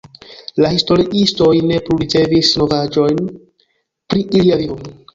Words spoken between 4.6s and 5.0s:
vivo.